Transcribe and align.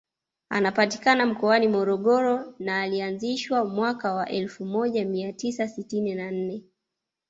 Inapatikana 0.57 1.25
mkoani 1.25 1.67
Morogoro 1.67 2.55
na 2.59 2.87
ilianzishwa 2.87 3.65
mwaka 3.65 4.13
wa 4.13 4.29
elfu 4.29 4.65
moja 4.65 5.05
mia 5.05 5.33
tisa 5.33 5.67
sitini 5.67 6.15
na 6.15 6.31
nne 6.31 6.63